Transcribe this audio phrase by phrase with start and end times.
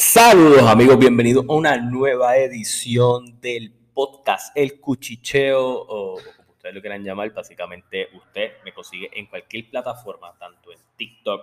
[0.00, 6.80] Saludos amigos, bienvenidos a una nueva edición del podcast El Cuchicheo o como ustedes lo
[6.80, 11.42] quieran llamar, básicamente usted me consigue en cualquier plataforma, tanto en TikTok,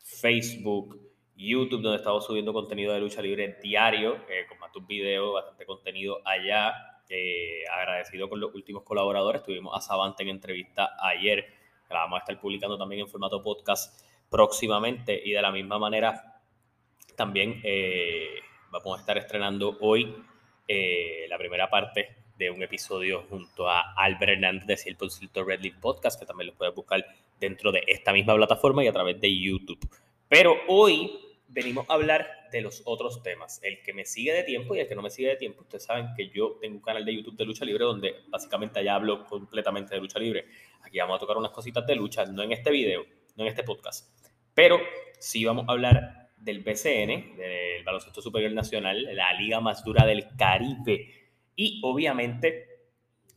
[0.00, 1.00] Facebook,
[1.36, 5.64] YouTube, donde estamos subiendo contenido de lucha libre diario, eh, con más un video, bastante
[5.64, 6.72] contenido allá.
[7.08, 11.46] Eh, agradecido con los últimos colaboradores, tuvimos a Savante en entrevista ayer,
[11.88, 16.31] la vamos a estar publicando también en formato podcast próximamente y de la misma manera
[17.16, 20.14] también eh, vamos a estar estrenando hoy
[20.68, 25.76] eh, la primera parte de un episodio junto a Albert Hernández de Silver Red Leaf
[25.76, 27.04] Podcast, que también lo puedes buscar
[27.38, 29.78] dentro de esta misma plataforma y a través de YouTube.
[30.28, 31.12] Pero hoy
[31.48, 33.60] venimos a hablar de los otros temas.
[33.62, 35.84] El que me sigue de tiempo y el que no me sigue de tiempo, ustedes
[35.84, 39.24] saben que yo tengo un canal de YouTube de lucha libre donde básicamente allá hablo
[39.26, 40.46] completamente de lucha libre.
[40.82, 43.04] Aquí vamos a tocar unas cositas de lucha, no en este video,
[43.36, 44.08] no en este podcast,
[44.54, 44.80] pero
[45.18, 50.26] sí vamos a hablar del BCN, del Baloncesto Superior Nacional, la liga más dura del
[50.36, 51.08] Caribe.
[51.54, 52.72] Y obviamente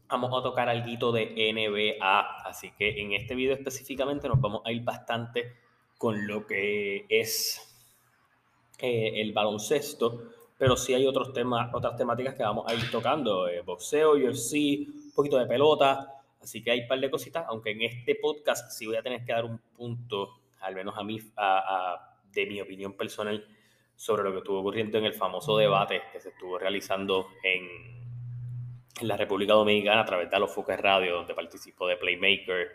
[0.07, 2.47] vamos a tocar algo de NBA.
[2.47, 5.53] Así que en este video específicamente nos vamos a ir bastante
[5.97, 7.61] con lo que es
[8.79, 10.23] eh, el baloncesto,
[10.57, 14.88] pero sí hay otros temas, otras temáticas que vamos a ir tocando, eh, boxeo, UFC,
[14.88, 18.72] un poquito de pelota, así que hay un par de cositas, aunque en este podcast
[18.72, 22.61] sí voy a tener que dar un punto, al menos a mí, a de mi
[22.61, 23.47] opinión personal
[23.95, 27.66] sobre lo que estuvo ocurriendo en el famoso debate que se estuvo realizando en,
[29.00, 32.72] en la República Dominicana a través de los Focus Radio, donde participó de Playmaker,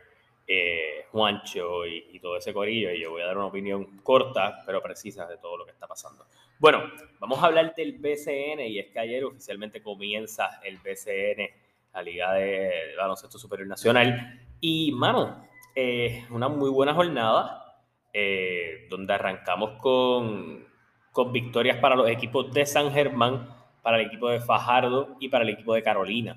[0.46, 2.90] eh, Juancho y, todo ese corillo.
[2.90, 5.86] Y yo voy a dar una opinión corta, pero precisa de todo lo que está
[5.86, 6.26] pasando.
[6.58, 6.82] Bueno,
[7.18, 11.48] vamos a hablar del BCN y es que ayer oficialmente comienza el BCN,
[11.94, 14.40] la Liga de Baloncesto Superior Nacional.
[14.60, 17.69] Y, mano, eh, una muy buena jornada
[18.12, 20.66] eh, donde arrancamos con,
[21.12, 23.48] con victorias para los equipos de San Germán,
[23.82, 26.36] para el equipo de Fajardo y para el equipo de Carolina.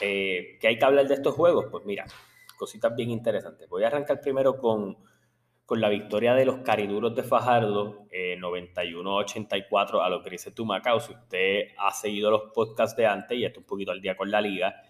[0.00, 1.66] Eh, ¿Qué hay que hablar de estos juegos?
[1.70, 2.06] Pues mira,
[2.56, 3.68] cositas bien interesantes.
[3.68, 4.96] Voy a arrancar primero con,
[5.66, 11.00] con la victoria de los cariduros de Fajardo, 91-84 eh, a los Grises de Macao.
[11.00, 14.30] Si usted ha seguido los podcasts de antes y está un poquito al día con
[14.30, 14.82] la liga,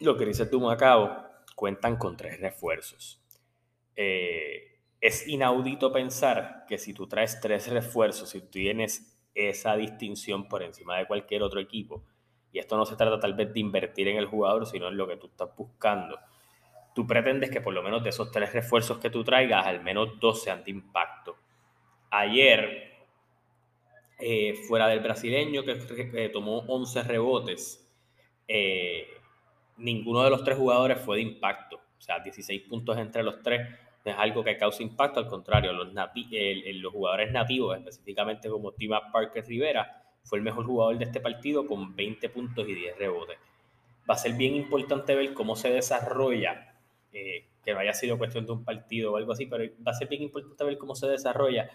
[0.00, 1.24] los Grises de Macao
[1.54, 3.22] cuentan con tres refuerzos.
[3.94, 10.48] Eh, es inaudito pensar que si tú traes tres refuerzos, si tú tienes esa distinción
[10.48, 12.02] por encima de cualquier otro equipo,
[12.52, 15.06] y esto no se trata tal vez de invertir en el jugador, sino en lo
[15.06, 16.18] que tú estás buscando,
[16.94, 20.18] tú pretendes que por lo menos de esos tres refuerzos que tú traigas, al menos
[20.18, 21.36] dos sean de impacto.
[22.10, 22.94] Ayer,
[24.18, 27.86] eh, fuera del brasileño que, tomó 11 rebotes,
[28.48, 29.06] eh,
[29.76, 31.76] ninguno de los tres jugadores fue de impacto.
[31.76, 33.68] O sea, 16 puntos entre los tres
[34.10, 39.44] es algo que causa impacto, al contrario, los, los jugadores nativos, específicamente como Tima Parker
[39.46, 43.38] Rivera, fue el mejor jugador de este partido con 20 puntos y 10 rebotes.
[44.08, 46.74] Va a ser bien importante ver cómo se desarrolla,
[47.12, 49.94] eh, que no haya sido cuestión de un partido o algo así, pero va a
[49.94, 51.70] ser bien importante ver cómo se desarrolla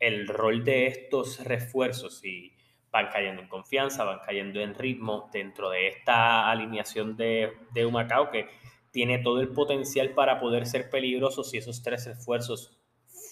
[0.00, 2.52] el rol de estos refuerzos, si
[2.90, 8.30] van cayendo en confianza, van cayendo en ritmo dentro de esta alineación de, de Humacao
[8.30, 8.48] que
[8.90, 12.78] tiene todo el potencial para poder ser peligroso si esos tres esfuerzos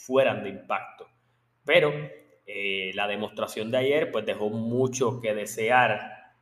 [0.06, 1.08] fueran de impacto.
[1.64, 1.92] Pero
[2.46, 6.32] eh, la demostración de ayer pues dejó mucho que desear.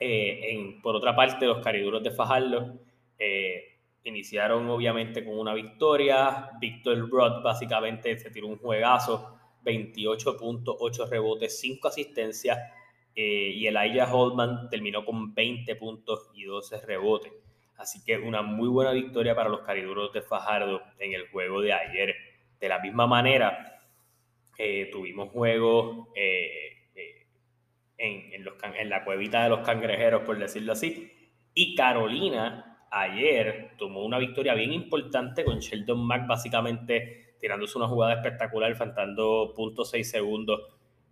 [0.00, 2.78] Eh, por otra parte, los cariduros de Fajardo
[3.18, 6.50] eh, iniciaron obviamente con una victoria.
[6.60, 12.58] Víctor Broad básicamente se tiró un juegazo, 28.8 rebotes, 5 asistencias.
[13.14, 17.32] y Elijah Holman terminó con 20 puntos y 12 rebotes.
[17.78, 21.72] Así que una muy buena victoria para los cariduros de Fajardo en el juego de
[21.72, 22.14] ayer.
[22.60, 23.78] De la misma manera,
[24.58, 27.26] eh, tuvimos juegos eh, eh,
[27.96, 31.12] en, la cuevita de los cangrejeros, por decirlo así.
[31.54, 38.14] Y Carolina ayer tomó una victoria bien importante con Sheldon Mack básicamente tirándose una jugada
[38.14, 40.62] espectacular, faltando .6 segundos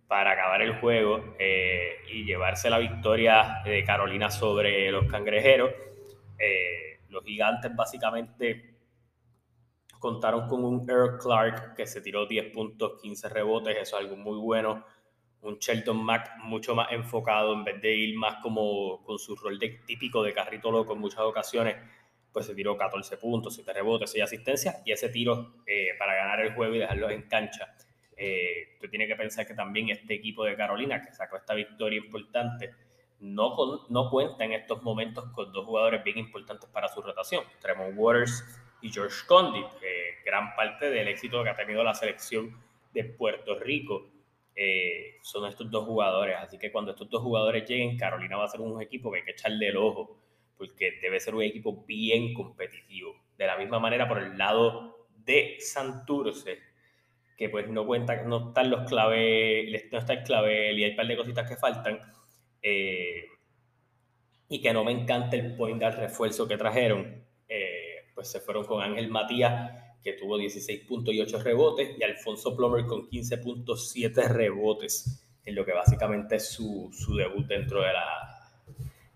[0.09, 5.71] para acabar el juego y llevarse la victoria de Carolina sobre los cangrejeros.
[6.39, 8.75] Eh, los gigantes básicamente
[9.99, 14.15] contaron con un Earl Clark que se tiró 10 puntos, 15 rebotes, eso es algo
[14.15, 14.85] muy bueno.
[15.41, 19.59] Un Shelton Mack mucho más enfocado en vez de ir más como con su rol
[19.59, 21.75] de, típico de carrito loco en muchas ocasiones,
[22.31, 26.41] pues se tiró 14 puntos, 7 rebotes, 6 asistencias y ese tiro eh, para ganar
[26.41, 27.75] el juego y dejarlo en cancha.
[28.15, 31.99] Eh, tú tienes que pensar que también este equipo de Carolina, que sacó esta victoria
[31.99, 32.73] importante,
[33.19, 37.93] no, no cuenta en estos momentos con dos jugadores bien importantes para su rotación, Tremont
[37.95, 38.43] Waters
[38.81, 39.65] y George Condit,
[40.25, 42.55] gran parte del éxito que ha tenido la selección
[42.93, 44.11] de Puerto Rico
[44.59, 46.35] eh, son estos dos jugadores.
[46.39, 49.23] Así que cuando estos dos jugadores lleguen, Carolina va a ser un equipo que hay
[49.23, 50.17] que echarle el ojo,
[50.57, 53.15] porque debe ser un equipo bien competitivo.
[53.37, 56.57] De la misma manera, por el lado de Santurce,
[57.37, 60.95] que pues no cuenta, no están los claves, no está el clavel y hay un
[60.95, 61.99] par de cositas que faltan.
[62.69, 63.29] Eh,
[64.49, 68.65] y que no me encanta el point al refuerzo que trajeron, eh, pues se fueron
[68.65, 69.71] con Ángel Matías,
[70.03, 75.65] que tuvo 16 puntos y 8 rebotes, y Alfonso Plomer con 15.7 rebotes, en lo
[75.65, 78.51] que básicamente es su, su, debut dentro de la,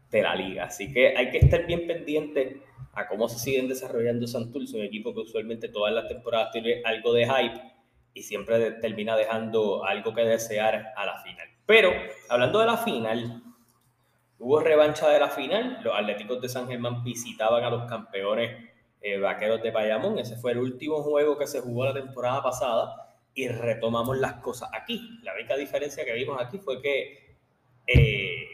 [0.10, 0.66] de la liga.
[0.66, 2.62] Así que hay que estar bien pendiente
[2.94, 7.14] a cómo se siguen desarrollando Santurce, un equipo que usualmente todas las temporadas tiene algo
[7.14, 7.62] de hype
[8.14, 11.51] y siempre termina dejando algo que desear a la final.
[11.66, 11.92] Pero
[12.30, 13.42] hablando de la final,
[14.44, 19.20] Hubo revancha de la final, los Atléticos de San Germán visitaban a los campeones eh,
[19.20, 23.48] vaqueros de Bayamón, ese fue el último juego que se jugó la temporada pasada y
[23.50, 25.20] retomamos las cosas aquí.
[25.22, 27.36] La única diferencia que vimos aquí fue que
[27.86, 28.48] eh,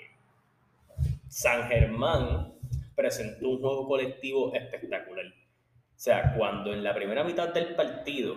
[1.29, 2.53] San Germán
[2.93, 5.27] presentó un juego colectivo espectacular.
[5.27, 5.31] O
[5.95, 8.35] sea, cuando en la primera mitad del partido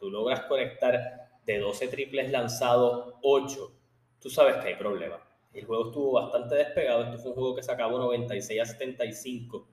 [0.00, 3.77] tú logras conectar de 12 triples lanzados 8,
[4.20, 5.20] tú sabes que hay problemas
[5.58, 7.04] el juego estuvo bastante despegado.
[7.04, 9.66] Este fue un juego que se acabó 96 a 75.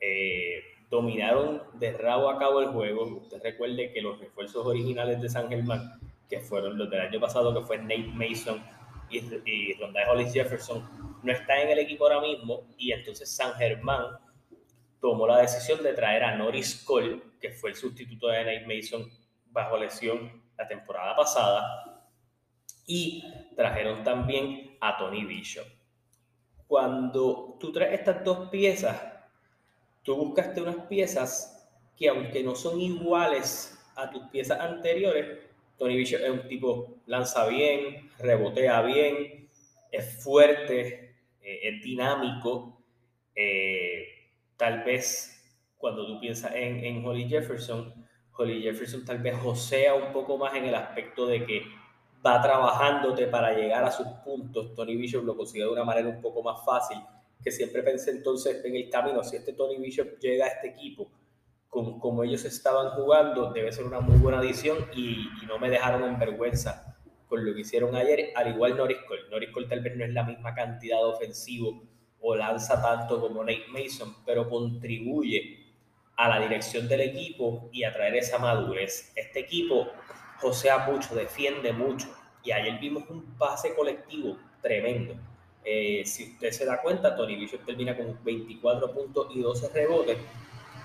[0.00, 3.04] Eh, dominaron de rabo a cabo el juego.
[3.18, 7.54] Usted recuerde que los refuerzos originales de San Germán, que fueron los del año pasado,
[7.54, 8.62] que fue Nate Mason
[9.10, 12.66] y, y Rondé Hollis Jefferson, no están en el equipo ahora mismo.
[12.76, 14.18] Y entonces San Germán
[15.00, 19.08] tomó la decisión de traer a Norris Cole, que fue el sustituto de Nate Mason
[19.46, 21.89] bajo lesión la temporada pasada
[22.90, 23.22] y
[23.54, 25.66] trajeron también a Tony Bishop.
[26.66, 29.00] Cuando tú traes estas dos piezas,
[30.02, 35.38] tú buscaste unas piezas que aunque no son iguales a tus piezas anteriores,
[35.78, 39.48] Tony Bishop es un tipo, lanza bien, rebotea bien,
[39.92, 42.82] es fuerte, eh, es dinámico.
[43.36, 45.44] Eh, tal vez
[45.78, 47.94] cuando tú piensas en, en Holly Jefferson,
[48.32, 51.79] Holly Jefferson tal vez josea un poco más en el aspecto de que
[52.24, 54.74] va trabajándote para llegar a sus puntos.
[54.74, 56.98] Tony Bishop lo consigue de una manera un poco más fácil,
[57.42, 61.10] que siempre pensé entonces en el camino, si este Tony Bishop llega a este equipo
[61.70, 66.04] con como ellos estaban jugando, debe ser una muy buena adición y, no me dejaron
[66.04, 66.96] en vergüenza
[67.28, 69.22] con lo que hicieron ayer, al igual Norris Cole.
[69.30, 71.82] Norris Cole tal vez no es la misma cantidad de ofensivo
[72.20, 75.74] o lanza tanto como Nate Mason, pero contribuye
[76.16, 79.12] a la dirección del equipo y a traer esa madurez.
[79.16, 79.88] Este equipo
[80.40, 82.08] josea mucho, defiende mucho.
[82.42, 85.14] Y ayer vimos un pase colectivo tremendo.
[85.64, 90.16] Eh, si usted se da cuenta, Tony Bishop termina con 24 puntos y 12 rebotes,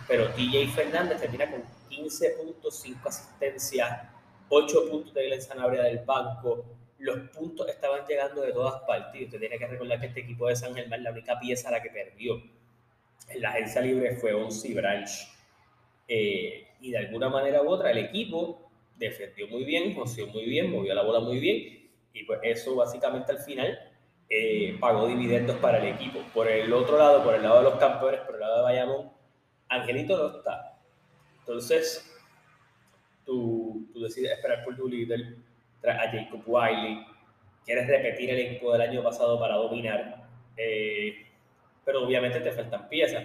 [0.08, 4.02] pero TJ Fernández termina con 15 puntos, 5 asistencias,
[4.50, 6.66] 8 puntos de Glenn Sanabria del banco.
[7.00, 9.24] Los puntos estaban llegando de todas partes.
[9.24, 11.82] Usted tiene que recordar que este equipo de San Germán, la única pieza a la
[11.82, 12.42] que perdió
[13.30, 15.10] en la agencia libre fue Onsi Branch.
[16.08, 18.65] Eh, y de alguna manera u otra, el equipo
[18.98, 23.32] defendió muy bien, joseó muy bien, movió la bola muy bien y pues eso básicamente
[23.32, 23.78] al final
[24.30, 26.20] eh, pagó dividendos para el equipo.
[26.34, 29.12] Por el otro lado, por el lado de los campeones, por el lado de Bayamón,
[29.68, 30.80] Angelito no está.
[31.40, 32.16] Entonces,
[33.26, 35.36] tú, tú decides esperar por tu líder,
[35.84, 37.06] a Jacob Wiley,
[37.64, 41.28] quieres repetir el equipo del año pasado para dominar, eh,
[41.84, 43.24] pero obviamente te faltan piezas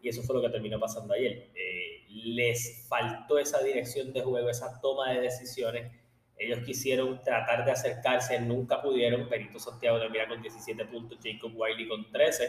[0.00, 1.48] y eso fue lo que terminó pasando ayer.
[1.54, 1.67] Eh,
[2.08, 5.92] les faltó esa dirección de juego, esa toma de decisiones.
[6.36, 9.28] Ellos quisieron tratar de acercarse, nunca pudieron.
[9.28, 12.48] Perito Santiago termina con 17 puntos, Jacob Wiley con 13.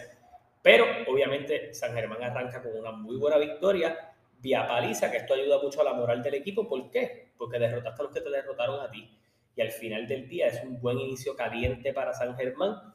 [0.62, 5.62] Pero obviamente San Germán arranca con una muy buena victoria vía paliza, que esto ayuda
[5.62, 6.68] mucho a la moral del equipo.
[6.68, 7.32] ¿Por qué?
[7.38, 9.10] Porque derrotaste a los que te derrotaron a ti.
[9.56, 12.94] Y al final del día es un buen inicio caliente para San Germán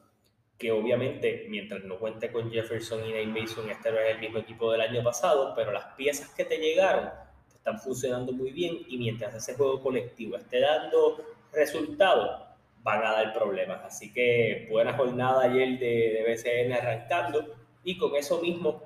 [0.57, 4.39] que obviamente mientras no cuente con Jefferson y Nate Mason, este no es el mismo
[4.39, 7.09] equipo del año pasado, pero las piezas que te llegaron
[7.49, 12.41] te están funcionando muy bien y mientras ese juego colectivo esté dando resultados,
[12.83, 13.83] van a dar problemas.
[13.83, 18.81] Así que buena jornada ayer de, de BCN arrancando y con eso mismo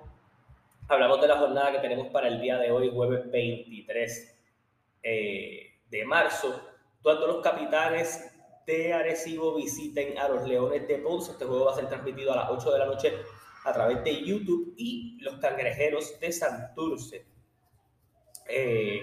[0.90, 4.38] hablamos de la jornada que tenemos para el día de hoy, jueves 23
[5.04, 6.62] eh, de marzo,
[7.02, 8.29] todos los capitanes
[8.70, 11.32] de Arecibo visiten a los Leones de Ponce.
[11.32, 13.14] Este juego va a ser transmitido a las 8 de la noche
[13.66, 17.26] a través de YouTube y los Cangrejeros de Santurce
[18.48, 19.02] eh,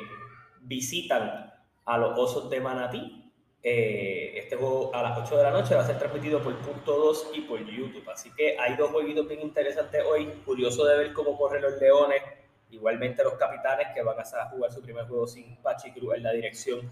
[0.60, 1.52] visitan
[1.84, 3.32] a los Osos de Manatí.
[3.60, 6.96] Eh, este juego a las 8 de la noche va a ser transmitido por Punto
[6.96, 8.08] 2 y por YouTube.
[8.08, 10.26] Así que hay dos jueguitos bien interesantes hoy.
[10.44, 12.22] Curioso de ver cómo corren los Leones.
[12.70, 16.32] Igualmente los Capitanes que van a jugar su primer juego sin Pachi Cruz en la
[16.32, 16.88] dirección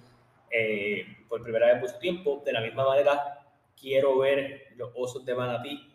[0.57, 2.43] eh, por primera vez en mucho tiempo.
[2.45, 3.45] De la misma manera,
[3.79, 5.91] quiero ver los Osos de Manatí.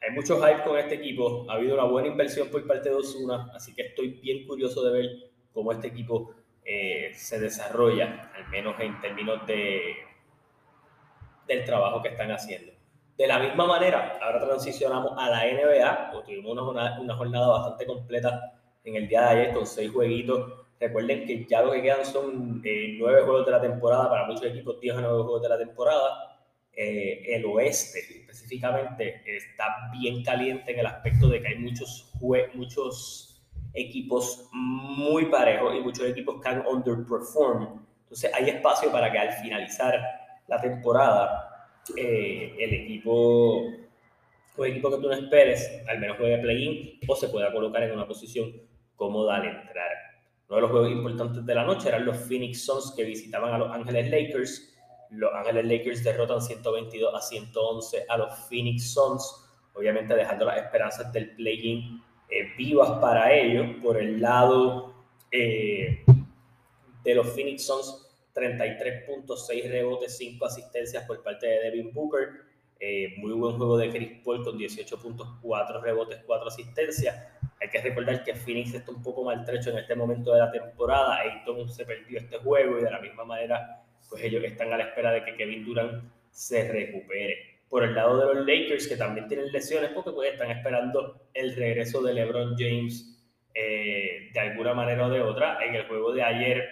[0.00, 3.52] Hay mucho hype con este equipo, ha habido una buena inversión por parte de Osuna,
[3.54, 5.10] así que estoy bien curioso de ver
[5.52, 9.94] cómo este equipo eh, se desarrolla, al menos en términos de,
[11.46, 12.72] del trabajo que están haciendo.
[13.16, 18.58] De la misma manera, ahora transicionamos a la NBA, tuvimos una una jornada bastante completa
[18.82, 22.60] en el día de ayer con seis jueguitos Recuerden que ya lo que quedan son
[22.64, 25.56] eh, nueve juegos de la temporada, para muchos equipos 10 a nueve juegos de la
[25.56, 26.40] temporada.
[26.74, 32.12] Eh, el oeste específicamente está bien caliente en el aspecto de que hay muchos,
[32.54, 33.40] muchos
[33.72, 37.68] equipos muy parejos y muchos equipos que han underperformed.
[38.02, 40.00] Entonces hay espacio para que al finalizar
[40.48, 43.70] la temporada eh, el equipo
[44.56, 47.92] o equipo que tú no esperes al menos juegue play-in o se pueda colocar en
[47.92, 48.52] una posición
[48.96, 50.11] cómoda al entrar.
[50.48, 53.58] Uno de los juegos importantes de la noche eran los Phoenix Suns que visitaban a
[53.58, 54.74] Los Ángeles Lakers.
[55.10, 61.12] Los Ángeles Lakers derrotan 122 a 111 a los Phoenix Suns, obviamente dejando las esperanzas
[61.12, 63.76] del play-in eh, vivas para ellos.
[63.82, 64.94] Por el lado
[65.30, 66.04] eh,
[67.04, 72.52] de los Phoenix Suns, 33.6 rebotes, 5 asistencias por parte de Devin Booker.
[72.80, 77.16] Eh, muy buen juego de Chris Paul con 18.4 rebotes, 4 asistencias.
[77.62, 81.20] Hay que recordar que Phoenix está un poco maltrecho en este momento de la temporada.
[81.20, 84.84] Ayton se perdió este juego y de la misma manera, pues ellos están a la
[84.84, 86.02] espera de que Kevin Durant
[86.32, 87.60] se recupere.
[87.68, 91.54] Por el lado de los Lakers, que también tienen lesiones, porque pues están esperando el
[91.54, 93.16] regreso de LeBron James
[93.54, 95.64] eh, de alguna manera o de otra.
[95.64, 96.68] En el juego de ayer,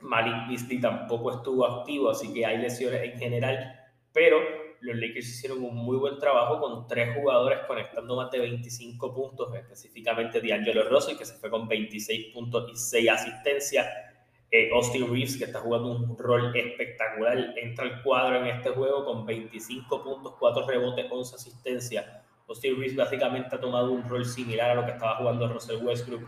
[0.00, 3.80] Malik Beasley tampoco estuvo activo, así que hay lesiones en general,
[4.12, 4.38] pero
[4.80, 9.54] los Lakers hicieron un muy buen trabajo con tres jugadores conectando más de 25 puntos,
[9.54, 13.86] específicamente D'Angelo Russell, que se fue con 26 puntos y 6 asistencias.
[14.50, 19.04] Eh, Austin Reeves, que está jugando un rol espectacular, entra al cuadro en este juego
[19.04, 22.06] con 25 puntos, 4 rebotes, 11 asistencias.
[22.48, 26.26] Austin Reeves básicamente ha tomado un rol similar a lo que estaba jugando Russell Westbrook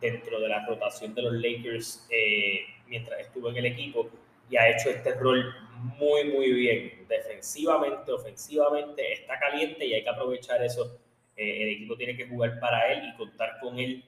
[0.00, 4.10] dentro de la rotación de los Lakers eh, mientras estuvo en el equipo
[4.50, 5.54] y ha hecho este rol
[5.98, 7.06] muy, muy bien.
[7.08, 10.98] Defensivamente, ofensivamente, está caliente y hay que aprovechar eso.
[11.36, 14.04] Eh, el equipo tiene que jugar para él y contar con él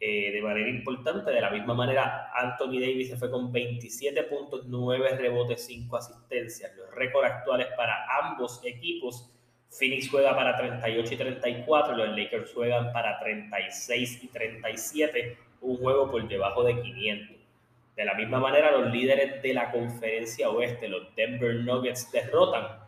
[0.00, 1.30] eh, de manera importante.
[1.30, 6.74] De la misma manera, Anthony Davis se fue con 27 puntos, 9 rebotes, 5 asistencias.
[6.76, 9.30] Los récords actuales para ambos equipos.
[9.70, 16.10] Phoenix juega para 38 y 34, los Lakers juegan para 36 y 37, un juego
[16.10, 17.39] por debajo de 500.
[17.96, 22.78] De la misma manera, los líderes de la conferencia oeste, los Denver Nuggets, derrotan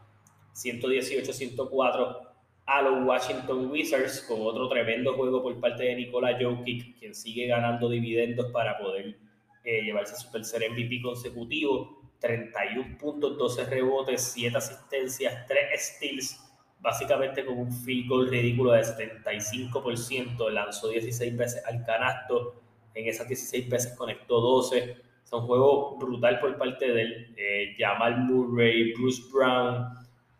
[0.55, 2.29] 118-104
[2.67, 7.47] a los Washington Wizards con otro tremendo juego por parte de Nikola Jokic, quien sigue
[7.47, 9.17] ganando dividendos para poder
[9.65, 12.01] eh, llevarse su tercer MVP consecutivo.
[12.21, 16.41] 31 puntos, 12 rebotes, 7 asistencias, 3 steals,
[16.81, 20.49] básicamente con un field goal ridículo de 75%.
[20.51, 22.63] Lanzó 16 veces al canasto,
[22.95, 24.97] en esas 16 veces conectó 12.
[25.25, 27.35] Es un juego brutal por parte de él.
[27.37, 29.87] Eh, Jamal Murray, Bruce Brown,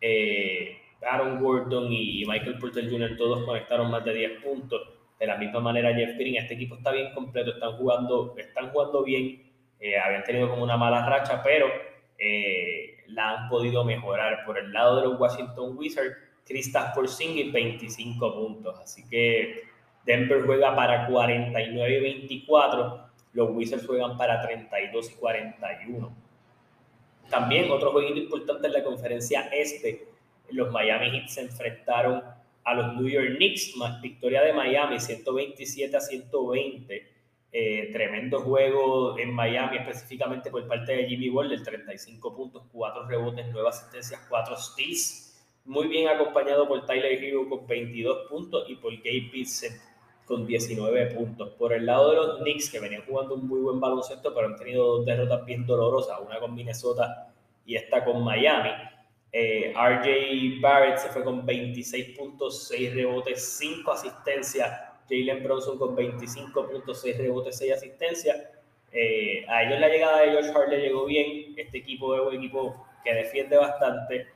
[0.01, 3.17] eh, Aaron Gordon y Michael Porter Jr.
[3.17, 4.81] todos conectaron más de 10 puntos.
[5.19, 9.03] De la misma manera Jeff Green, este equipo está bien completo, están jugando, están jugando
[9.03, 9.41] bien.
[9.79, 11.67] Eh, habían tenido como una mala racha, pero
[13.07, 14.45] la han podido mejorar.
[14.45, 18.79] Por el lado de los Washington Wizards, Kristaps Porzingis 25 puntos.
[18.79, 19.72] Así que
[20.05, 26.15] Denver juega para 49 y 24, los Wizards juegan para 32 y 41.
[27.29, 30.07] También otro jueguito importante en la conferencia este,
[30.51, 32.21] los Miami Heat se enfrentaron
[32.63, 37.13] a los New York Knicks, más victoria de Miami 127 a 120.
[37.55, 43.45] Eh, tremendo juego en Miami, específicamente por parte de Jimmy Butler, 35 puntos, 4 rebotes,
[43.51, 45.39] 9 asistencias, 4 steals.
[45.65, 49.92] Muy bien acompañado por Tyler Hero con 22 puntos y por Gabe Vincent
[50.25, 51.49] con 19 puntos.
[51.51, 54.55] Por el lado de los Knicks, que venían jugando un muy buen baloncesto, pero han
[54.55, 57.33] tenido dos derrotas bien dolorosas, una con Minnesota
[57.65, 58.71] y esta con Miami.
[59.31, 64.71] Eh, RJ Barrett se fue con 26 puntos, 6 rebotes, 5 asistencias.
[65.09, 68.37] Jalen Bronson con 25 puntos, 6 rebotes, 6 asistencias.
[68.91, 71.53] Eh, a ellos la llegada de George Hart le llegó bien.
[71.57, 74.27] Este equipo es un equipo que defiende bastante.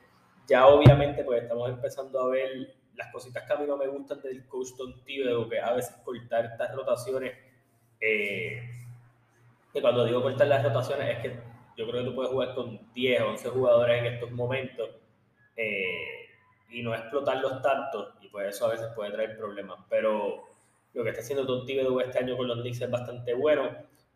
[0.48, 4.20] Ya obviamente pues estamos empezando a ver las cositas que a mí no me gustan
[4.20, 7.32] del coach Don que a veces cortar estas rotaciones,
[8.00, 8.60] eh,
[9.80, 11.40] cuando digo cortar las rotaciones es que
[11.76, 14.90] yo creo que tú puedes jugar con 10 o 11 jugadores en estos momentos
[15.56, 16.26] eh,
[16.70, 20.42] y no explotarlos tanto, y pues eso a veces puede traer problemas, pero
[20.92, 21.64] lo que está haciendo Don
[22.00, 23.70] este año con los Knicks es bastante bueno.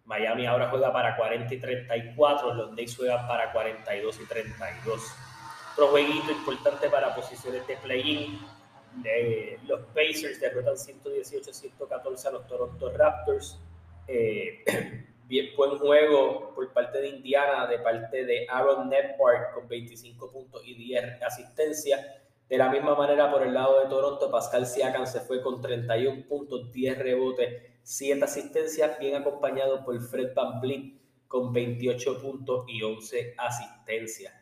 [0.04, 5.14] Miami ahora juega para 40 y 34, los Knicks juegan para 42 y 32.
[5.72, 8.38] Otro jueguito importante para posiciones de play-in.
[9.66, 13.58] Los Pacers derrotan 118-114 a los Toronto Raptors.
[14.06, 14.64] Eh,
[15.26, 20.62] bien, buen juego por parte de Indiana, de parte de Aaron Netpark con 25 puntos
[20.64, 22.00] y 10 asistencias.
[22.48, 26.26] De la misma manera, por el lado de Toronto, Pascal Siakam se fue con 31
[26.26, 30.60] puntos, 10 rebotes, 7 asistencias, bien acompañado por Fred Van
[31.28, 34.41] con 28 puntos y 11 asistencias.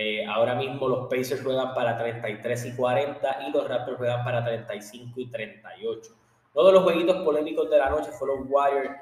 [0.00, 4.44] Eh, ahora mismo los Pacers juegan para 33 y 40 y los Raptors juegan para
[4.44, 6.12] 35 y 38.
[6.54, 8.94] Todos los jueguitos polémicos de la noche fueron Warriors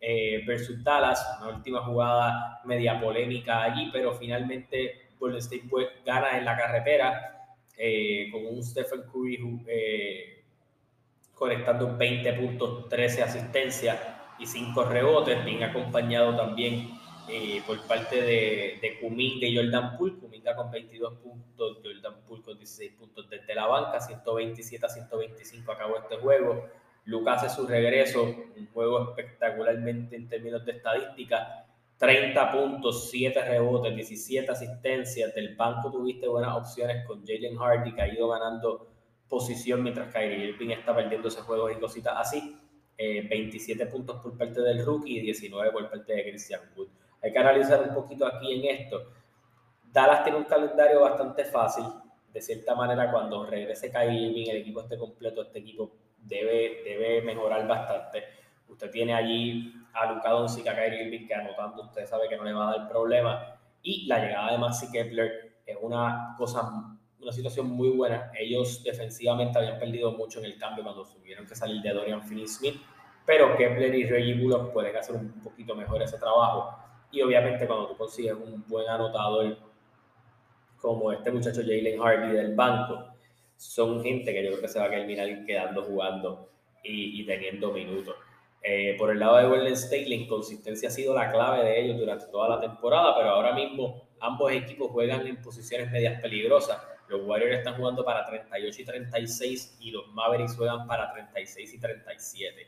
[0.00, 6.38] eh, versus Dallas, una última jugada media polémica allí, pero finalmente Golden State pues, gana
[6.38, 10.44] en la carretera eh, con un Stephen Curry eh,
[11.34, 13.98] conectando 20 puntos, 13 asistencias
[14.38, 16.88] y 5 rebotes, bien acompañado también
[17.28, 20.27] eh, por parte de, de Kuminga y Jordan Poole.
[20.56, 25.96] Con 22 puntos, Jordan Poole con 16 puntos desde la banca, 127 a 125 acabó
[25.98, 26.66] este juego.
[27.04, 31.64] Lucas hace su regreso, un juego espectacularmente en términos de estadística
[31.98, 35.34] 30 puntos, 7 rebotes, 17 asistencias.
[35.34, 38.86] Del banco tuviste buenas opciones con Jalen Hardy, que ha ido ganando
[39.28, 42.56] posición mientras Kyrie Irving está perdiendo ese juego y cositas así.
[42.96, 46.88] 27 eh, puntos por parte del rookie y 19 por parte de Christian Wood.
[47.22, 49.12] Hay que analizar un poquito aquí en esto.
[49.92, 51.84] Dallas tiene un calendario bastante fácil.
[52.32, 57.66] De cierta manera, cuando regrese Kyrie el equipo esté completo, este equipo debe, debe mejorar
[57.66, 58.24] bastante.
[58.68, 62.44] Usted tiene allí a Luka Doncic, a Kyrie Irving, que anotando usted sabe que no
[62.44, 63.58] le va a dar problema.
[63.82, 66.70] Y la llegada de Maxi Kepler es una cosa,
[67.20, 68.30] una situación muy buena.
[68.38, 72.76] Ellos defensivamente habían perdido mucho en el cambio cuando tuvieron que salir de Dorian Finney-Smith,
[73.24, 76.76] pero Kepler y Reggie Bullock pueden hacer un poquito mejor ese trabajo.
[77.10, 79.67] Y obviamente cuando tú consigues un buen anotador
[80.80, 83.14] como este muchacho Jalen Hardy del banco,
[83.56, 86.48] son gente que yo creo que se va a terminar quedando jugando
[86.82, 88.14] y, y teniendo minutos.
[88.62, 91.98] Eh, por el lado de Golden State, la inconsistencia ha sido la clave de ellos
[91.98, 96.78] durante toda la temporada, pero ahora mismo ambos equipos juegan en posiciones medias peligrosas.
[97.08, 101.80] Los Warriors están jugando para 38 y 36 y los Mavericks juegan para 36 y
[101.80, 102.66] 37.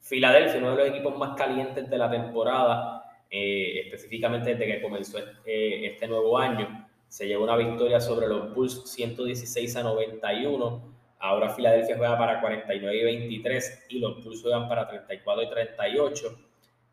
[0.00, 5.18] Filadelfia, uno de los equipos más calientes de la temporada, eh, específicamente desde que comenzó
[5.18, 6.81] este, este nuevo año,
[7.12, 12.98] se llevó una victoria sobre los Bulls 116 a 91 Ahora Filadelfia juega para 49
[12.98, 16.38] y 23 y los Bulls juegan para 34 y 38.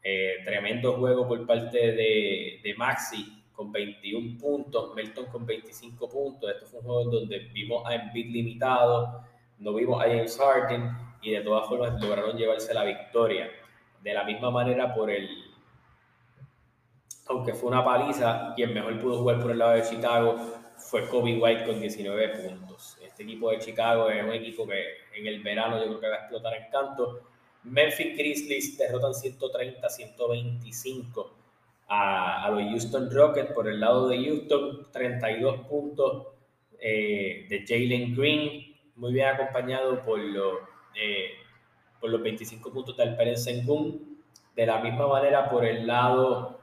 [0.04, 6.52] Eh, tremendo juego por parte de, de, Maxi con 21 puntos, Melton con 25 puntos.
[6.52, 9.24] Esto fue un juego donde vimos a Embiid limitado,
[9.58, 13.50] no vimos a James Harden y de todas formas lograron llevarse la victoria.
[14.04, 15.49] De la misma manera por el,
[17.30, 20.36] aunque fue una paliza, quien mejor pudo jugar por el lado de Chicago
[20.78, 22.98] fue Kobe White con 19 puntos.
[23.04, 24.84] Este equipo de Chicago es un equipo que
[25.16, 27.20] en el verano yo creo que va a explotar en canto.
[27.64, 31.32] Memphis Grizzlies derrotan 130-125
[31.88, 33.52] a, a, los Houston Rockets.
[33.52, 36.30] Por el lado de Houston, 32 puntos
[36.80, 40.56] eh, de Jalen Green, muy bien acompañado por los,
[40.96, 41.34] eh,
[42.00, 44.18] por los 25 puntos de Alperen Sengun.
[44.56, 46.59] De la misma manera, por el lado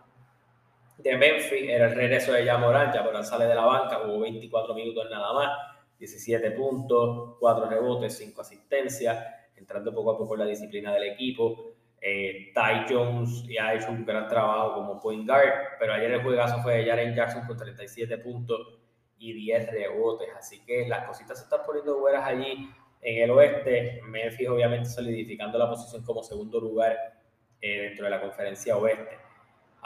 [0.98, 2.92] de Memphis era el regreso de Jamoran.
[2.92, 5.50] Jamoran sale de la banca, jugó 24 minutos nada más,
[5.98, 9.24] 17 puntos, 4 rebotes, 5 asistencias,
[9.56, 11.72] entrando poco a poco en la disciplina del equipo.
[12.00, 16.22] Eh, Ty Jones ya ha hecho un gran trabajo como point guard, pero ayer el
[16.22, 18.78] juegazo fue de Jaren Jackson con 37 puntos
[19.18, 20.28] y 10 rebotes.
[20.37, 24.00] Así que las cositas se están poniendo buenas allí en el oeste.
[24.04, 26.96] Memphis obviamente solidificando la posición como segundo lugar
[27.61, 29.25] eh, dentro de la conferencia oeste.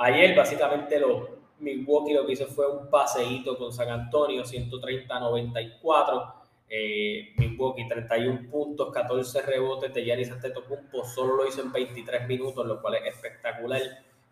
[0.02, 6.34] Ayer básicamente los Milwaukee lo que hizo fue un paseíto con San Antonio, 130-94.
[6.70, 12.66] Eh, Milwaukee 31 puntos, 14 rebotes de Giannis Antetokounmpo, solo lo hizo en 23 minutos,
[12.66, 13.82] lo cual es espectacular.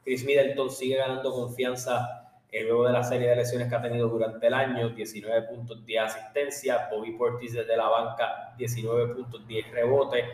[0.03, 4.09] Chris Middleton sigue ganando confianza eh, luego de la serie de lesiones que ha tenido
[4.09, 9.71] durante el año, 19 puntos, 10 asistencia, Bobby Portis desde la banca, 19 puntos, 10
[9.73, 10.25] rebotes.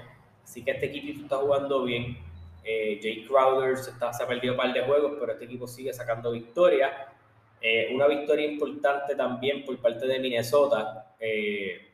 [0.44, 2.18] Así que este equipo está jugando bien.
[2.64, 5.66] Eh, Jay Crowder se, está, se, ha perdido un par de juegos, pero este equipo
[5.66, 6.90] sigue sacando victorias.
[7.60, 11.90] Eh, una victoria importante también por parte de Minnesota, eh,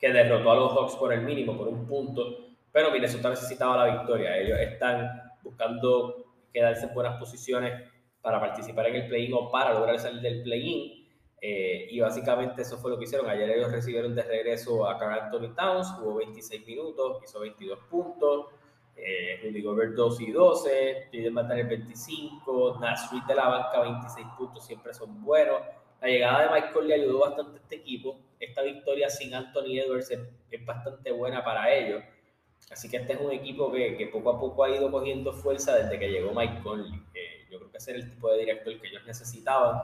[0.00, 3.98] que derrotó a los Hawks por el mínimo, por un punto, pero Minnesota necesitaba la
[3.98, 4.36] victoria.
[4.38, 7.88] Ellos están buscando quedarse en buenas posiciones
[8.20, 11.02] para participar en el play-in o para lograr salir del play-in.
[11.40, 13.28] Eh, y básicamente eso fue lo que hicieron.
[13.28, 18.46] Ayer ellos recibieron de regreso a Carl Anthony Towns, jugó 26 minutos, hizo 22 puntos.
[19.04, 24.64] Eh, Rudy Gobert 2 y 12, Jaden McDaniel 25, Nash de la banca 26 puntos,
[24.64, 25.60] siempre son buenos.
[26.00, 28.20] La llegada de Michael le ayudó bastante a este equipo.
[28.38, 30.20] Esta victoria sin Anthony Edwards es,
[30.64, 32.02] bastante buena para ellos.
[32.70, 35.74] Así que este es un equipo que, que, poco a poco ha ido cogiendo fuerza
[35.76, 36.92] desde que llegó Mike Conley.
[37.14, 39.82] Eh, yo creo que ese era el tipo de director que ellos necesitaban.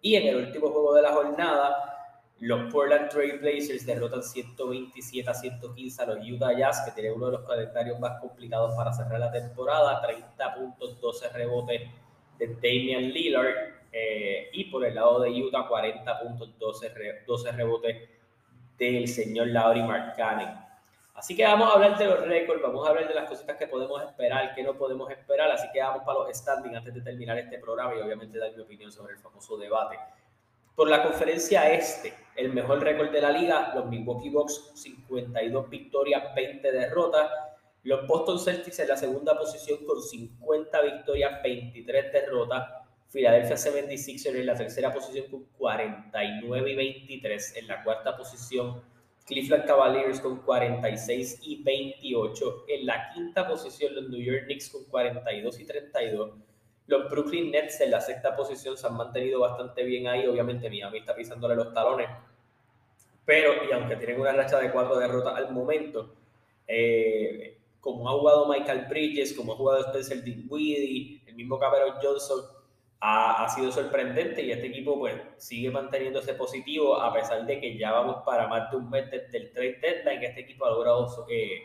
[0.00, 1.99] Y en el último juego de la jornada,
[2.40, 7.26] los Portland Trail Blazers derrotan 127 a 115 a los Utah Jazz, que tienen uno
[7.26, 10.00] de los calendarios más complicados para cerrar la temporada.
[10.00, 11.82] 30 puntos, 12 rebotes
[12.38, 13.54] de Damian Lillard.
[13.92, 18.08] Eh, y por el lado de Utah, 40 puntos, 12, 12 rebotes
[18.78, 20.48] del señor Lauri Markkanen.
[21.12, 23.66] Así que vamos a hablar de los récords, vamos a hablar de las cositas que
[23.66, 25.50] podemos esperar, que no podemos esperar.
[25.50, 28.62] Así que vamos para los standings antes de terminar este programa y obviamente dar mi
[28.62, 29.98] opinión sobre el famoso debate.
[30.74, 36.34] Por la conferencia este, el mejor récord de la liga, los Milwaukee Bucks 52 victorias,
[36.34, 37.30] 20 derrotas.
[37.82, 42.68] Los Boston Celtics en la segunda posición con 50 victorias, 23 derrotas.
[43.10, 47.56] Philadelphia 76ers en la tercera posición con 49 y 23.
[47.56, 48.82] En la cuarta posición,
[49.26, 52.64] Cleveland Cavaliers con 46 y 28.
[52.68, 56.30] En la quinta posición, los New York Knicks con 42 y 32.
[56.90, 60.26] Los Brooklyn Nets en la sexta posición se han mantenido bastante bien ahí.
[60.26, 62.08] Obviamente Miami está pisándole los talones.
[63.24, 66.12] Pero, y aunque tienen una racha de cuatro derrotas al momento,
[66.66, 72.40] eh, como ha jugado Michael Bridges, como ha jugado Spencer Dinwiddie, el mismo Cameron Johnson,
[72.98, 77.92] ha, sido sorprendente y este equipo pues sigue manteniéndose positivo a pesar de que ya
[77.92, 80.24] vamos para más de un mes desde el trade deadline.
[80.24, 81.62] Este equipo ha logrado eh,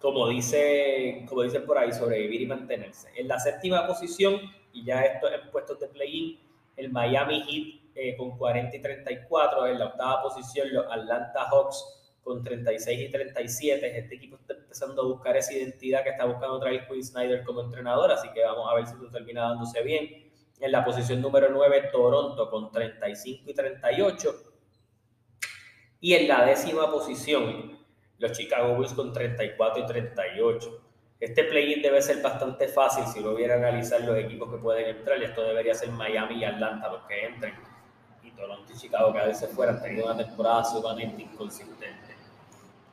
[0.00, 3.10] como dice, como dicen por ahí, sobrevivir y mantenerse.
[3.16, 4.40] En la séptima posición,
[4.72, 6.38] y ya esto en puestos de play-in,
[6.76, 9.66] el Miami Heat eh, con 40 y 34.
[9.66, 13.98] En la octava posición, los Atlanta Hawks con 36 y 37.
[13.98, 17.62] Este equipo está empezando a buscar esa identidad que está buscando traer Quinn Snyder como
[17.62, 20.30] entrenador, así que vamos a ver si esto termina dándose bien.
[20.60, 24.34] En la posición número 9, Toronto con 35 y 38.
[26.00, 27.75] Y en la décima posición,
[28.18, 30.82] los Chicago Bulls con 34 y 38.
[31.18, 35.22] Este play-in debe ser bastante fácil si uno viera analizar los equipos que pueden entrar.
[35.22, 37.54] Esto debería ser Miami y Atlanta los que entren.
[38.22, 42.14] Y Toronto y Chicago que a veces fueran tenido una temporada sumamente inconsistente.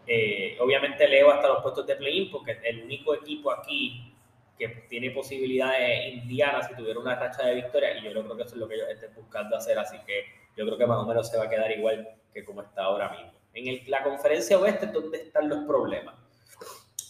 [0.05, 4.13] Eh, obviamente leo hasta los puestos de play-in porque el único equipo aquí
[4.57, 8.55] que tiene posibilidades Indiana si tuviera una racha de victoria y yo creo que eso
[8.55, 10.25] es lo que ellos estén buscando hacer así que
[10.57, 13.09] yo creo que más o menos se va a quedar igual que como está ahora
[13.11, 13.42] mismo.
[13.53, 16.15] En la conferencia oeste es donde están los problemas.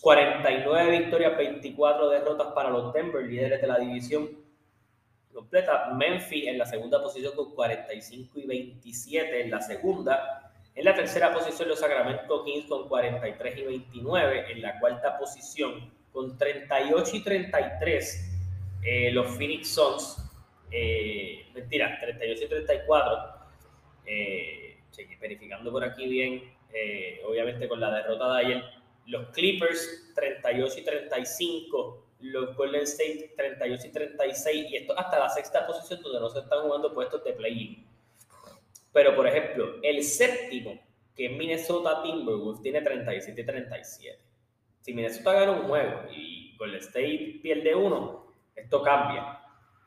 [0.01, 4.29] 49 victorias, 24 derrotas para los Denver, líderes de la división
[5.33, 5.93] completa.
[5.95, 10.51] Memphis en la segunda posición con 45 y 27 en la segunda.
[10.75, 14.51] En la tercera posición los Sacramento Kings con 43 y 29.
[14.51, 18.29] En la cuarta posición con 38 y 33
[18.83, 20.17] eh, los Phoenix Suns.
[20.69, 23.17] Eh, mentira, 38 y 34.
[24.05, 24.62] Eh,
[24.93, 28.63] seguir verificando por aquí bien, eh, obviamente con la derrota de ayer,
[29.07, 35.29] los Clippers 38 y 35, los Golden State 38 y 36, y esto hasta la
[35.29, 37.85] sexta posición donde no se están jugando puestos de play-in.
[38.93, 40.79] Pero, por ejemplo, el séptimo,
[41.15, 44.19] que es Minnesota Timberwolves, tiene 37 y 37.
[44.81, 49.42] Si Minnesota gana un juego y Golden State pierde uno, esto cambia.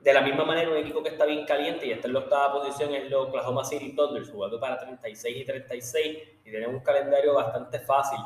[0.06, 2.52] De la misma manera, un equipo que está bien caliente y está en la octava
[2.52, 7.34] posición es los Oklahoma City Thunder, jugando para 36 y 36 y tienen un calendario
[7.34, 8.20] bastante fácil.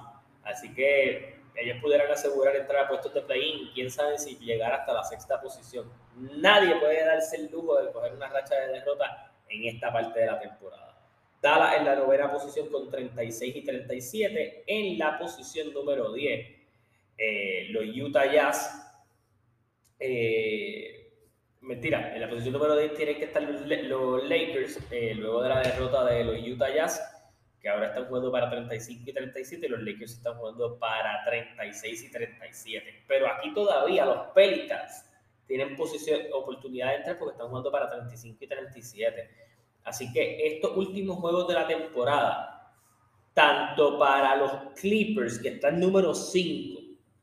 [0.45, 3.73] Así que ellos pudieran asegurar entrar a puestos de play-in.
[3.73, 5.91] Quién sabe si llegar hasta la sexta posición.
[6.17, 10.27] Nadie puede darse el lujo de coger una racha de derrota en esta parte de
[10.27, 10.99] la temporada.
[11.41, 14.65] Dallas en la novena posición con 36 y 37.
[14.67, 16.47] En la posición número 10,
[17.17, 18.87] eh, los Utah Jazz.
[19.99, 21.00] Eh,
[21.81, 23.67] Mentira, en la posición número 10 tienen que estar los,
[24.29, 27.01] Lakers, eh, luego de la derrota de los Utah Jazz,
[27.59, 32.05] que ahora están jugando para 35 y 37, y los Lakers están jugando para 36
[32.05, 33.05] y 37.
[33.09, 35.07] Pero aquí todavía los Pelicans
[35.47, 39.31] tienen posición, oportunidad de entrar porque están jugando para 35 y 37.
[39.85, 42.75] Así que estos últimos juegos de la temporada,
[43.33, 46.79] tanto para los Clippers, que están número 5,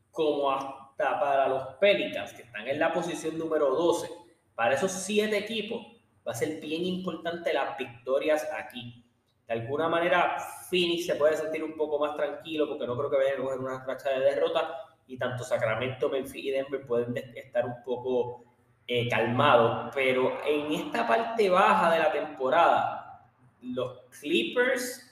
[0.10, 4.26] como hasta para los Pelicans, que están en la posición número 12,
[4.58, 5.86] para esos siete equipos
[6.28, 9.04] va a ser bien importante las victorias aquí.
[9.48, 10.36] De alguna manera,
[10.68, 13.60] Phoenix se puede sentir un poco más tranquilo porque no creo que vayan a coger
[13.60, 18.46] una racha de derrota y tanto Sacramento, Memphis y Denver pueden estar un poco
[18.88, 19.92] eh, calmados.
[19.94, 23.30] Pero en esta parte baja de la temporada,
[23.62, 25.04] los Clippers,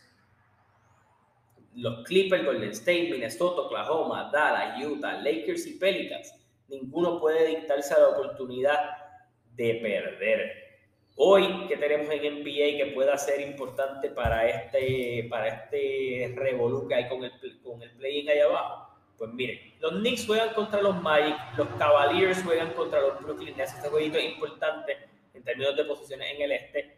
[1.75, 6.33] los Clippers, Golden State, Minnesota, Oklahoma, Dallas, Utah, Lakers y Pelicans,
[6.67, 9.04] ninguno puede dictarse a la oportunidad
[9.55, 10.65] de perder.
[11.17, 16.95] Hoy que tenemos en NBA que pueda ser importante para este, para este revolú que
[16.95, 17.31] hay con el,
[17.63, 18.89] con el play-in ahí abajo.
[19.17, 23.73] Pues miren, los Knicks juegan contra los Magic, los Cavaliers juegan contra los Brooklyn Nets.
[23.73, 24.97] Este jueguito es importante
[25.33, 26.97] en términos de posiciones en el este.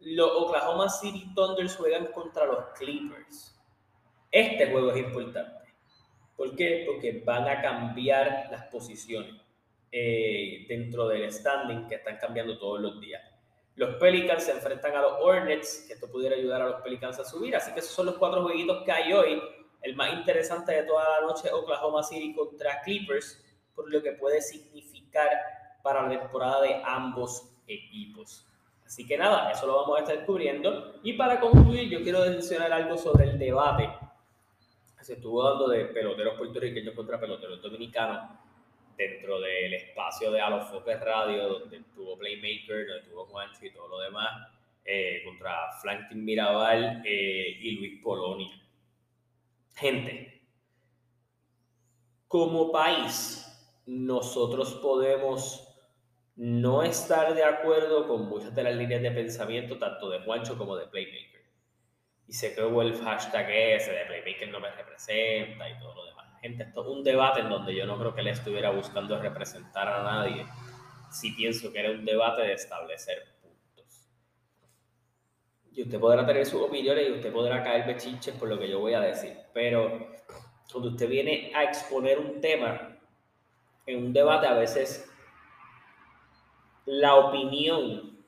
[0.00, 3.56] Los Oklahoma City Thunders juegan contra los Clippers.
[4.32, 5.70] Este juego es importante.
[6.36, 6.82] ¿Por qué?
[6.84, 9.42] Porque van a cambiar las posiciones
[9.92, 13.22] eh, dentro del standing que están cambiando todos los días.
[13.74, 17.24] Los Pelicans se enfrentan a los Hornets, que esto pudiera ayudar a los Pelicans a
[17.24, 17.54] subir.
[17.54, 19.42] Así que esos son los cuatro jueguitos que hay hoy.
[19.82, 24.40] El más interesante de toda la noche, Oklahoma City contra Clippers, por lo que puede
[24.40, 25.28] significar
[25.82, 28.46] para la temporada de ambos equipos.
[28.86, 31.00] Así que nada, eso lo vamos a estar descubriendo.
[31.02, 33.88] Y para concluir, yo quiero mencionar algo sobre el debate
[35.02, 38.20] se estuvo dando de peloteros puertorriqueños contra peloteros dominicanos
[38.96, 44.00] dentro del espacio de Alofoques Radio, donde tuvo Playmaker, donde tuvo Juancho y todo lo
[44.00, 44.48] demás,
[44.84, 48.60] eh, contra Franklin Mirabal eh, y Luis Polonia.
[49.74, 50.40] Gente,
[52.28, 53.46] como país,
[53.86, 55.68] nosotros podemos
[56.36, 60.76] no estar de acuerdo con muchas de las líneas de pensamiento, tanto de Juancho como
[60.76, 61.32] de Playmaker
[62.32, 66.31] y se creó el hashtag ese de Playmaker no me representa y todo lo demás.
[66.42, 69.86] Gente, esto es un debate en donde yo no creo que él estuviera buscando representar
[69.86, 70.44] a nadie.
[71.08, 74.08] Sí pienso que era un debate de establecer puntos.
[75.70, 78.80] Y usted podrá tener sus opiniones y usted podrá caer bechinches por lo que yo
[78.80, 79.38] voy a decir.
[79.54, 80.10] Pero
[80.72, 82.98] cuando usted viene a exponer un tema
[83.86, 85.08] en un debate, a veces
[86.86, 88.24] la opinión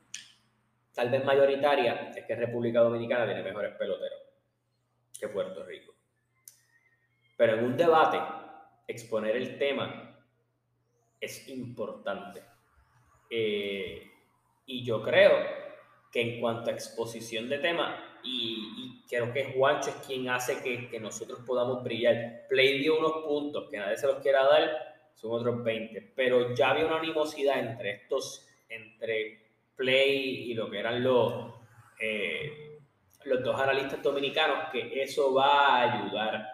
[0.95, 4.21] tal vez mayoritaria, es que República Dominicana tiene mejores peloteros
[5.19, 5.95] que Puerto Rico.
[7.37, 8.19] Pero en un debate,
[8.87, 10.17] exponer el tema
[11.21, 12.43] es importante.
[13.31, 14.11] Eh,
[14.67, 15.33] y yo creo
[16.13, 20.89] que en cuanto a exposición de tema, y, creo que Juancho es quien hace que,
[20.89, 22.47] que, nosotros podamos brillar.
[22.49, 26.71] Play dio unos puntos que nadie se los quiera dar, son otros 20, pero ya
[26.71, 29.45] había una animosidad entre estos, entre
[29.77, 31.55] Play y lo que eran los,
[32.01, 32.79] eh,
[33.25, 36.54] los dos analistas dominicanos, que eso va a ayudar.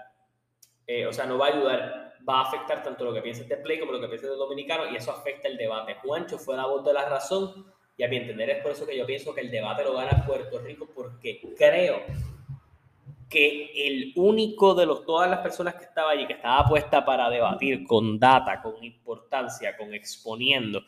[0.86, 3.56] Eh, o sea, no va a ayudar, va a afectar tanto lo que piensa este
[3.56, 5.96] Play como lo que piensa este dominicano y eso afecta el debate.
[6.02, 7.66] Juancho fue la voz de la razón
[7.96, 10.24] y a mi entender es por eso que yo pienso que el debate lo gana
[10.26, 12.02] Puerto Rico porque creo
[13.28, 17.30] que el único de los, todas las personas que estaba allí, que estaba puesta para
[17.30, 20.82] debatir con data, con importancia, con exponiendo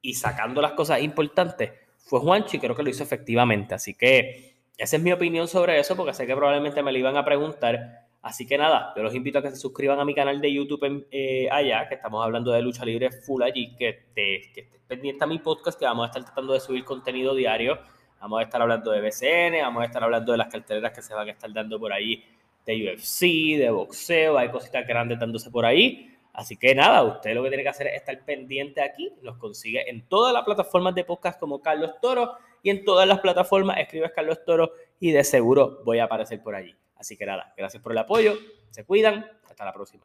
[0.00, 3.74] y sacando las cosas importantes, fue Juancho y creo que lo hizo efectivamente.
[3.74, 7.16] Así que esa es mi opinión sobre eso, porque sé que probablemente me lo iban
[7.16, 8.07] a preguntar.
[8.28, 11.06] Así que nada, yo los invito a que se suscriban a mi canal de YouTube
[11.10, 15.24] eh, allá, que estamos hablando de lucha libre full allí, que, te, que estés pendiente
[15.24, 17.78] a mi podcast, que vamos a estar tratando de subir contenido diario.
[18.20, 21.14] Vamos a estar hablando de BCN, vamos a estar hablando de las carteleras que se
[21.14, 22.22] van a estar dando por ahí
[22.66, 26.14] de UFC, de boxeo, hay cositas grandes dándose por ahí.
[26.34, 29.10] Así que nada, usted lo que tiene que hacer es estar pendiente aquí.
[29.22, 33.20] Los consigue en todas las plataformas de podcast como Carlos Toro y en todas las
[33.20, 36.76] plataformas escribes Carlos Toro y de seguro voy a aparecer por allí.
[36.98, 38.34] Así que nada, gracias por el apoyo,
[38.70, 40.04] se cuidan, hasta la próxima.